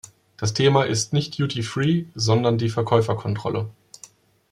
[0.35, 3.69] Das Thema ist nicht Duty Free, sondern die Verkäuferkontrolle.